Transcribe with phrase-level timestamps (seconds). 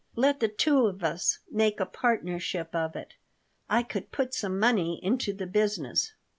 [0.15, 3.13] "Let the two of us make a partnership of it.
[3.69, 6.13] I could put some money into the business."